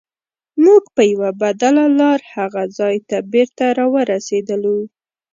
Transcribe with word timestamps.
موږ 0.65 0.83
په 0.95 1.01
یوه 1.11 1.29
بدله 1.41 1.85
لار 1.99 2.19
هغه 2.35 2.63
ځای 2.77 2.95
ته 3.09 3.17
بېرته 3.31 3.65
راورسیدلو. 3.79 4.77